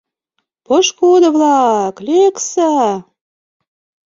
[0.65, 2.91] —По-ошкудо-влак, лекса-а!